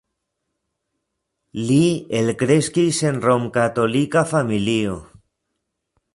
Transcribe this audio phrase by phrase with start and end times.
[1.67, 1.77] Li
[2.21, 4.99] elkreskis en rom-katolika familio.